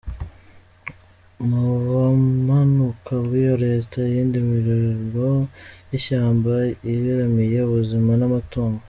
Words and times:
Mu 1.47 1.63
bumanuko 1.83 3.11
bw'iyo 3.25 3.53
leta, 3.65 3.97
iyindi 4.05 4.37
miriro 4.49 5.29
y'ishamba 5.91 6.51
igeramiye 6.91 7.57
ubuzima 7.69 8.11
n'amatungo. 8.17 8.79